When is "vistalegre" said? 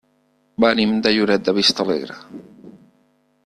1.59-2.19